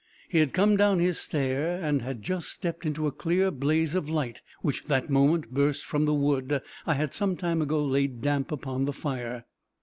He 0.29 0.39
had 0.39 0.51
come 0.51 0.77
down 0.77 0.97
his 0.97 1.19
stair, 1.19 1.79
and 1.79 2.01
had 2.01 2.23
just 2.23 2.49
stepped 2.51 2.87
into 2.87 3.05
a 3.05 3.11
clear 3.11 3.51
blaze 3.51 3.93
of 3.93 4.09
light, 4.09 4.41
which 4.63 4.85
that 4.85 5.11
moment 5.11 5.53
burst 5.53 5.85
from 5.85 6.05
the 6.05 6.13
wood 6.15 6.59
I 6.87 6.95
had 6.95 7.13
some 7.13 7.37
time 7.37 7.61
ago 7.61 7.85
laid 7.85 8.19
damp 8.19 8.51
upon 8.51 8.85
the 8.85 8.93
fire. 8.93 9.45